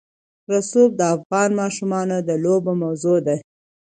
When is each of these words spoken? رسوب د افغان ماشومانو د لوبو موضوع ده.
رسوب 0.51 0.89
د 0.99 1.01
افغان 1.15 1.49
ماشومانو 1.61 2.17
د 2.27 2.29
لوبو 2.43 2.71
موضوع 2.83 3.17
ده. 3.27 3.35